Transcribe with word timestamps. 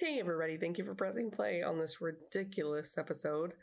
Hey, 0.00 0.20
everybody, 0.20 0.56
thank 0.56 0.78
you 0.78 0.84
for 0.84 0.94
pressing 0.94 1.28
play 1.28 1.60
on 1.60 1.76
this 1.76 2.00
ridiculous 2.00 2.96
episode. 2.96 3.54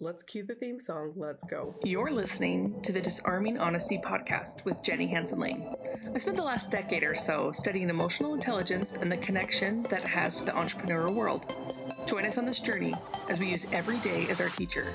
Let's 0.00 0.24
cue 0.24 0.44
the 0.44 0.56
theme 0.56 0.80
song. 0.80 1.12
Let's 1.14 1.44
go. 1.44 1.76
You're 1.84 2.10
listening 2.10 2.82
to 2.82 2.90
the 2.90 3.00
Disarming 3.00 3.60
Honesty 3.60 3.96
podcast 4.04 4.64
with 4.64 4.82
Jenny 4.82 5.06
Hansen 5.06 5.38
Lane. 5.38 5.72
I 6.12 6.18
spent 6.18 6.36
the 6.36 6.42
last 6.42 6.72
decade 6.72 7.04
or 7.04 7.14
so 7.14 7.52
studying 7.52 7.90
emotional 7.90 8.34
intelligence 8.34 8.94
and 8.94 9.10
the 9.10 9.18
connection 9.18 9.84
that 9.84 10.02
it 10.02 10.08
has 10.08 10.40
to 10.40 10.46
the 10.46 10.50
entrepreneurial 10.50 11.14
world. 11.14 11.54
Join 12.06 12.26
us 12.26 12.38
on 12.38 12.44
this 12.44 12.58
journey 12.58 12.96
as 13.30 13.38
we 13.38 13.48
use 13.48 13.72
every 13.72 13.98
day 13.98 14.26
as 14.30 14.40
our 14.40 14.48
teacher, 14.48 14.86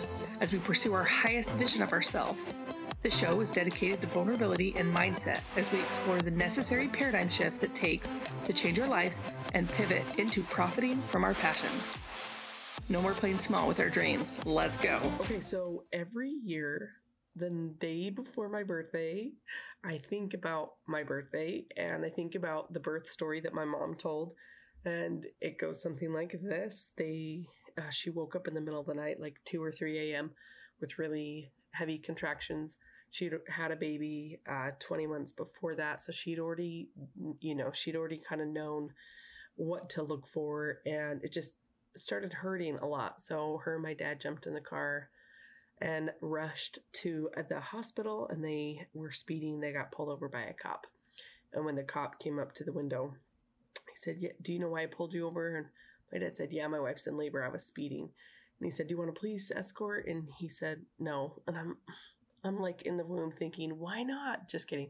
as 0.41 0.51
we 0.51 0.59
pursue 0.59 0.93
our 0.93 1.05
highest 1.05 1.55
vision 1.55 1.81
of 1.81 1.93
ourselves. 1.93 2.57
The 3.03 3.09
show 3.09 3.39
is 3.39 3.51
dedicated 3.53 4.01
to 4.01 4.07
vulnerability 4.07 4.73
and 4.77 4.93
mindset 4.93 5.39
as 5.55 5.71
we 5.71 5.79
explore 5.79 6.19
the 6.19 6.31
necessary 6.31 6.89
paradigm 6.89 7.29
shifts 7.29 7.63
it 7.63 7.73
takes 7.73 8.13
to 8.43 8.51
change 8.51 8.79
our 8.79 8.87
lives 8.87 9.21
and 9.53 9.69
pivot 9.69 10.03
into 10.17 10.43
profiting 10.43 10.97
from 11.01 11.23
our 11.23 11.33
passions. 11.33 11.97
No 12.89 13.01
more 13.01 13.13
playing 13.13 13.37
small 13.37 13.67
with 13.67 13.79
our 13.79 13.89
dreams. 13.89 14.37
Let's 14.45 14.77
go. 14.77 14.99
Okay, 15.21 15.39
so 15.39 15.83
every 15.93 16.31
year, 16.43 16.91
the 17.35 17.49
day 17.79 18.09
before 18.09 18.49
my 18.49 18.63
birthday, 18.63 19.31
I 19.83 19.97
think 19.97 20.33
about 20.33 20.71
my 20.87 21.03
birthday 21.03 21.65
and 21.77 22.05
I 22.05 22.09
think 22.09 22.35
about 22.35 22.73
the 22.73 22.79
birth 22.79 23.07
story 23.07 23.41
that 23.41 23.53
my 23.53 23.65
mom 23.65 23.95
told. 23.95 24.33
And 24.85 25.25
it 25.39 25.57
goes 25.59 25.81
something 25.81 26.13
like 26.13 26.35
this. 26.41 26.89
They 26.97 27.47
uh, 27.77 27.89
she 27.89 28.09
woke 28.09 28.35
up 28.35 28.47
in 28.47 28.53
the 28.53 28.61
middle 28.61 28.79
of 28.79 28.85
the 28.85 28.93
night, 28.93 29.19
like 29.19 29.37
2 29.45 29.63
or 29.63 29.71
3 29.71 30.11
a.m., 30.11 30.31
with 30.79 30.99
really 30.99 31.51
heavy 31.71 31.97
contractions 31.97 32.77
she'd 33.13 33.33
had 33.47 33.71
a 33.71 33.75
baby 33.75 34.39
uh, 34.49 34.71
20 34.79 35.07
months 35.07 35.31
before 35.31 35.75
that 35.75 36.01
so 36.01 36.11
she'd 36.11 36.39
already 36.39 36.89
you 37.39 37.55
know 37.55 37.71
she'd 37.71 37.95
already 37.95 38.19
kind 38.27 38.41
of 38.41 38.47
known 38.47 38.89
what 39.55 39.89
to 39.91 40.03
look 40.03 40.27
for 40.27 40.79
and 40.85 41.23
it 41.23 41.31
just 41.31 41.55
started 41.95 42.33
hurting 42.33 42.77
a 42.77 42.87
lot. 42.87 43.21
So 43.21 43.61
her 43.65 43.75
and 43.75 43.83
my 43.83 43.93
dad 43.93 44.19
jumped 44.19 44.47
in 44.47 44.53
the 44.53 44.61
car 44.61 45.09
and 45.79 46.11
rushed 46.21 46.79
to 46.93 47.29
the 47.49 47.59
hospital 47.59 48.27
and 48.29 48.43
they 48.43 48.87
were 48.93 49.11
speeding. 49.11 49.59
They 49.59 49.71
got 49.71 49.91
pulled 49.91 50.09
over 50.09 50.27
by 50.27 50.43
a 50.43 50.53
cop. 50.53 50.87
And 51.53 51.65
when 51.65 51.75
the 51.75 51.83
cop 51.83 52.19
came 52.19 52.39
up 52.39 52.53
to 52.55 52.63
the 52.63 52.73
window 52.73 53.13
he 53.93 53.97
said 53.97 54.17
yeah, 54.19 54.31
do 54.41 54.51
you 54.51 54.59
know 54.59 54.69
why 54.69 54.83
i 54.83 54.87
pulled 54.87 55.13
you 55.13 55.27
over? 55.27 55.55
And 55.55 55.67
my 56.11 56.19
dad 56.19 56.35
said 56.35 56.49
yeah 56.51 56.67
my 56.67 56.79
wife's 56.79 57.07
in 57.07 57.17
labor. 57.17 57.43
I 57.43 57.49
was 57.49 57.63
speeding. 57.63 58.09
And 58.59 58.65
he 58.65 58.71
said 58.71 58.87
do 58.87 58.93
you 58.93 58.97
want 58.97 59.09
a 59.09 59.19
police 59.19 59.51
escort? 59.55 60.07
And 60.07 60.29
he 60.39 60.49
said 60.49 60.81
no. 60.99 61.41
And 61.47 61.57
i'm 61.57 61.77
I'm 62.43 62.59
like 62.59 62.83
in 62.83 62.97
the 62.97 63.03
room 63.03 63.31
thinking, 63.31 63.79
why 63.79 64.03
not? 64.03 64.49
Just 64.49 64.67
kidding. 64.67 64.89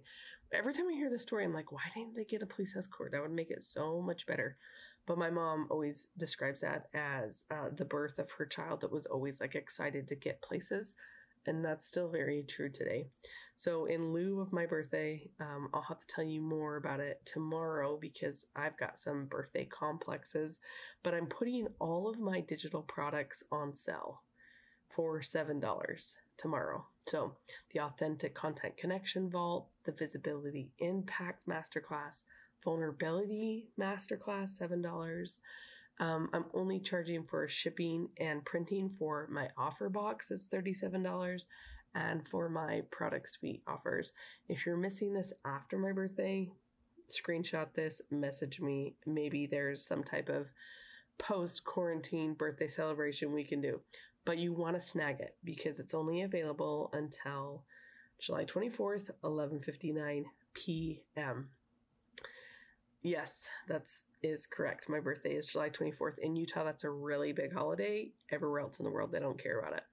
Every 0.51 0.73
time 0.73 0.87
I 0.89 0.93
hear 0.93 1.09
the 1.09 1.19
story, 1.19 1.45
I'm 1.45 1.53
like, 1.53 1.71
why 1.71 1.81
didn't 1.93 2.15
they 2.15 2.25
get 2.25 2.43
a 2.43 2.47
police 2.47 2.75
escort? 2.75 3.11
That 3.11 3.21
would 3.21 3.31
make 3.31 3.51
it 3.51 3.63
so 3.63 4.01
much 4.01 4.25
better. 4.25 4.57
But 5.05 5.17
my 5.17 5.29
mom 5.29 5.67
always 5.69 6.07
describes 6.17 6.61
that 6.61 6.85
as 6.93 7.45
uh, 7.51 7.69
the 7.75 7.85
birth 7.85 8.19
of 8.19 8.31
her 8.31 8.45
child 8.45 8.81
that 8.81 8.91
was 8.91 9.05
always 9.05 9.41
like 9.41 9.55
excited 9.55 10.07
to 10.07 10.15
get 10.15 10.41
places. 10.41 10.93
And 11.45 11.63
that's 11.65 11.85
still 11.85 12.09
very 12.09 12.43
true 12.47 12.69
today. 12.69 13.07
So, 13.57 13.85
in 13.85 14.13
lieu 14.13 14.39
of 14.39 14.53
my 14.53 14.65
birthday, 14.65 15.29
um, 15.41 15.69
I'll 15.73 15.83
have 15.83 15.99
to 15.99 16.07
tell 16.07 16.23
you 16.23 16.41
more 16.41 16.77
about 16.77 17.01
it 17.01 17.21
tomorrow 17.25 17.97
because 17.99 18.47
I've 18.55 18.77
got 18.77 18.97
some 18.97 19.25
birthday 19.25 19.65
complexes. 19.65 20.59
But 21.03 21.13
I'm 21.13 21.27
putting 21.27 21.67
all 21.79 22.07
of 22.07 22.17
my 22.17 22.39
digital 22.39 22.81
products 22.81 23.43
on 23.51 23.75
sale 23.75 24.21
for 24.89 25.19
$7 25.19 25.59
tomorrow. 26.37 26.85
So, 27.03 27.35
the 27.71 27.81
Authentic 27.81 28.33
Content 28.33 28.77
Connection 28.77 29.29
Vault, 29.29 29.67
the 29.83 29.91
Visibility 29.91 30.71
Impact 30.79 31.47
Masterclass, 31.47 32.23
Vulnerability 32.63 33.67
Masterclass, 33.79 34.59
$7. 34.59 35.39
Um, 35.99 36.29
I'm 36.33 36.45
only 36.53 36.79
charging 36.79 37.23
for 37.23 37.47
shipping 37.47 38.09
and 38.17 38.43
printing 38.45 38.89
for 38.89 39.27
my 39.31 39.49
offer 39.57 39.89
box, 39.89 40.31
it's 40.31 40.47
$37. 40.47 41.45
And 41.95 42.27
for 42.27 42.49
my 42.49 42.81
product 42.89 43.29
suite 43.29 43.61
offers. 43.67 44.13
If 44.49 44.65
you're 44.65 44.77
missing 44.77 45.13
this 45.13 45.31
after 45.45 45.77
my 45.77 45.91
birthday, 45.91 46.49
screenshot 47.07 47.67
this, 47.75 48.01
message 48.09 48.59
me. 48.59 48.95
Maybe 49.05 49.45
there's 49.45 49.85
some 49.85 50.03
type 50.03 50.27
of 50.27 50.51
post 51.23 51.63
quarantine 51.63 52.33
birthday 52.33 52.67
celebration 52.67 53.33
we 53.33 53.43
can 53.43 53.61
do 53.61 53.79
but 54.25 54.37
you 54.37 54.53
want 54.53 54.75
to 54.75 54.81
snag 54.81 55.19
it 55.19 55.35
because 55.43 55.79
it's 55.79 55.93
only 55.93 56.21
available 56.21 56.89
until 56.93 57.63
July 58.19 58.45
24th, 58.45 59.09
11:59 59.23 60.23
p.m. 60.53 61.49
Yes, 63.03 63.49
that's 63.67 64.03
is 64.23 64.45
correct. 64.45 64.87
My 64.87 65.01
birthday 65.01 65.33
is 65.35 65.47
July 65.47 65.69
24th. 65.69 66.17
In 66.19 66.37
Utah, 66.37 66.63
that's 66.63 66.85
a 66.85 66.89
really 66.89 67.33
big 67.33 67.53
holiday. 67.53 68.11
Everywhere 68.31 68.61
else 68.61 68.79
in 68.79 68.85
the 68.85 68.91
world, 68.91 69.11
they 69.11 69.19
don't 69.19 69.41
care 69.41 69.59
about 69.59 69.75
it. 69.75 69.83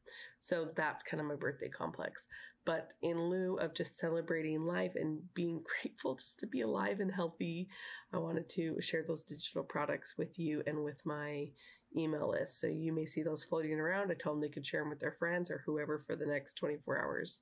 So 0.40 0.68
that's 0.76 1.02
kind 1.02 1.20
of 1.20 1.26
my 1.26 1.34
birthday 1.34 1.68
complex. 1.68 2.28
But 2.64 2.92
in 3.02 3.20
lieu 3.20 3.56
of 3.56 3.74
just 3.74 3.98
celebrating 3.98 4.64
life 4.64 4.92
and 4.94 5.22
being 5.34 5.64
grateful 5.82 6.14
just 6.14 6.38
to 6.38 6.46
be 6.46 6.60
alive 6.60 7.00
and 7.00 7.12
healthy, 7.12 7.68
I 8.12 8.18
wanted 8.18 8.48
to 8.50 8.80
share 8.80 9.02
those 9.04 9.24
digital 9.24 9.64
products 9.64 10.14
with 10.16 10.38
you 10.38 10.62
and 10.68 10.84
with 10.84 11.04
my 11.04 11.48
email 11.96 12.30
list. 12.30 12.60
So 12.60 12.68
you 12.68 12.92
may 12.92 13.06
see 13.06 13.24
those 13.24 13.42
floating 13.42 13.72
around. 13.72 14.12
I 14.12 14.14
told 14.14 14.36
them 14.36 14.42
they 14.42 14.48
could 14.48 14.66
share 14.66 14.82
them 14.82 14.90
with 14.90 15.00
their 15.00 15.10
friends 15.10 15.50
or 15.50 15.64
whoever 15.66 15.98
for 15.98 16.14
the 16.14 16.26
next 16.26 16.54
24 16.54 17.02
hours. 17.02 17.40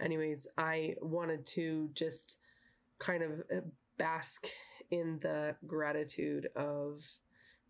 Anyways, 0.00 0.46
I 0.56 0.94
wanted 1.00 1.44
to 1.46 1.90
just 1.94 2.36
kind 3.00 3.24
of 3.24 3.30
uh, 3.52 3.60
bask 3.98 4.46
in 4.92 5.18
the 5.22 5.56
gratitude 5.66 6.48
of 6.54 7.02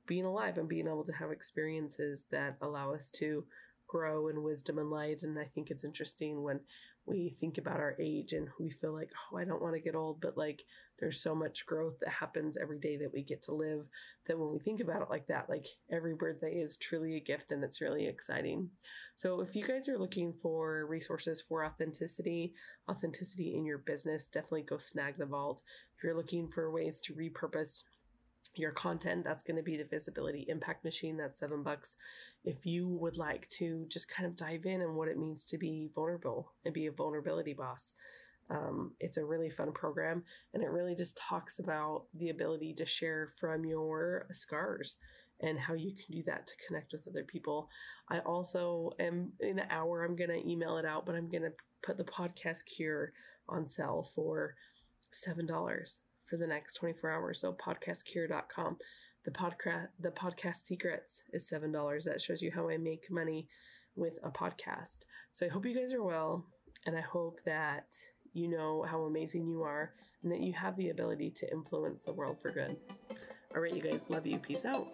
being 0.06 0.24
alive 0.24 0.58
and 0.58 0.68
being 0.68 0.88
able 0.88 1.04
to 1.04 1.12
have 1.12 1.30
experiences 1.30 2.26
that 2.32 2.56
allow 2.60 2.92
us 2.92 3.08
to 3.10 3.44
grow 3.86 4.26
in 4.26 4.42
wisdom 4.42 4.78
and 4.78 4.90
light. 4.90 5.22
And 5.22 5.38
I 5.38 5.44
think 5.44 5.70
it's 5.70 5.84
interesting 5.84 6.42
when 6.42 6.60
we 7.04 7.34
think 7.40 7.58
about 7.58 7.80
our 7.80 7.96
age 7.98 8.32
and 8.32 8.48
we 8.60 8.70
feel 8.70 8.92
like, 8.92 9.10
oh, 9.32 9.36
I 9.36 9.44
don't 9.44 9.60
want 9.60 9.74
to 9.74 9.80
get 9.80 9.96
old, 9.96 10.20
but 10.20 10.36
like 10.36 10.62
there's 10.98 11.20
so 11.20 11.34
much 11.34 11.66
growth 11.66 11.98
that 12.00 12.10
happens 12.10 12.56
every 12.56 12.78
day 12.78 12.96
that 12.98 13.12
we 13.12 13.22
get 13.22 13.42
to 13.42 13.54
live 13.54 13.86
that 14.26 14.38
when 14.38 14.52
we 14.52 14.60
think 14.60 14.80
about 14.80 15.02
it 15.02 15.10
like 15.10 15.26
that, 15.26 15.48
like 15.48 15.66
every 15.90 16.14
birthday 16.14 16.52
is 16.52 16.76
truly 16.76 17.16
a 17.16 17.20
gift 17.20 17.50
and 17.50 17.64
it's 17.64 17.80
really 17.80 18.06
exciting. 18.06 18.70
So 19.16 19.40
if 19.40 19.56
you 19.56 19.66
guys 19.66 19.88
are 19.88 19.98
looking 19.98 20.32
for 20.40 20.86
resources 20.86 21.40
for 21.40 21.64
authenticity, 21.64 22.54
authenticity 22.88 23.56
in 23.56 23.64
your 23.64 23.78
business, 23.78 24.28
definitely 24.28 24.62
go 24.62 24.78
snag 24.78 25.16
the 25.18 25.26
vault. 25.26 25.62
If 25.96 26.04
you're 26.04 26.16
looking 26.16 26.48
for 26.48 26.70
ways 26.70 27.00
to 27.02 27.14
repurpose 27.14 27.82
your 28.54 28.72
content 28.72 29.24
that's 29.24 29.42
going 29.42 29.56
to 29.56 29.62
be 29.62 29.76
the 29.76 29.84
visibility 29.84 30.44
impact 30.48 30.84
machine 30.84 31.16
that's 31.16 31.40
seven 31.40 31.62
bucks. 31.62 31.96
If 32.44 32.66
you 32.66 32.88
would 32.88 33.16
like 33.16 33.48
to 33.58 33.86
just 33.88 34.08
kind 34.08 34.26
of 34.26 34.36
dive 34.36 34.66
in 34.66 34.82
and 34.82 34.94
what 34.94 35.08
it 35.08 35.18
means 35.18 35.44
to 35.46 35.58
be 35.58 35.90
vulnerable 35.94 36.52
and 36.64 36.74
be 36.74 36.86
a 36.86 36.92
vulnerability 36.92 37.54
boss 37.54 37.92
um, 38.50 38.92
it's 39.00 39.16
a 39.16 39.24
really 39.24 39.50
fun 39.50 39.72
program 39.72 40.22
and 40.52 40.62
it 40.62 40.70
really 40.70 40.94
just 40.94 41.16
talks 41.16 41.58
about 41.58 42.04
the 42.14 42.30
ability 42.30 42.74
to 42.74 42.86
share 42.86 43.28
from 43.40 43.64
your 43.64 44.26
scars 44.30 44.98
and 45.40 45.58
how 45.58 45.74
you 45.74 45.92
can 45.94 46.14
do 46.14 46.22
that 46.24 46.46
to 46.46 46.54
connect 46.66 46.92
with 46.92 47.08
other 47.08 47.24
people. 47.24 47.68
I 48.08 48.18
also 48.20 48.92
am 49.00 49.32
in 49.40 49.58
an 49.58 49.66
hour 49.70 50.04
i'm 50.04 50.16
going 50.16 50.30
to 50.30 50.48
email 50.48 50.76
it 50.76 50.84
out 50.84 51.06
but 51.06 51.14
i'm 51.14 51.30
going 51.30 51.42
to 51.42 51.52
put 51.82 51.96
the 51.96 52.04
podcast 52.04 52.66
cure 52.66 53.12
on 53.48 53.66
sale 53.66 54.06
for 54.14 54.54
seven 55.12 55.46
dollars 55.46 55.98
for 56.28 56.36
the 56.36 56.46
next 56.46 56.74
24 56.74 57.10
hours. 57.10 57.40
So 57.40 57.52
podcastcure.com. 57.54 58.76
The 59.24 59.30
podcast 59.30 59.88
the 60.00 60.10
podcast 60.10 60.56
secrets 60.56 61.22
is 61.32 61.48
seven 61.48 61.70
dollars. 61.70 62.04
That 62.04 62.20
shows 62.20 62.42
you 62.42 62.50
how 62.52 62.68
I 62.68 62.76
make 62.76 63.10
money 63.10 63.46
with 63.94 64.14
a 64.24 64.30
podcast. 64.30 64.98
So 65.30 65.46
I 65.46 65.48
hope 65.48 65.64
you 65.64 65.74
guys 65.74 65.92
are 65.92 66.02
well 66.02 66.44
and 66.86 66.96
I 66.96 67.02
hope 67.02 67.38
that 67.46 67.86
you 68.32 68.48
know 68.48 68.84
how 68.88 69.02
amazing 69.02 69.46
you 69.46 69.62
are 69.62 69.92
and 70.22 70.32
that 70.32 70.40
you 70.40 70.52
have 70.54 70.76
the 70.76 70.90
ability 70.90 71.30
to 71.36 71.52
influence 71.52 72.02
the 72.02 72.12
world 72.12 72.40
for 72.40 72.50
good. 72.50 72.76
All 73.54 73.60
right, 73.60 73.74
you 73.74 73.82
guys, 73.82 74.06
love 74.08 74.26
you. 74.26 74.38
Peace 74.38 74.64
out. 74.64 74.88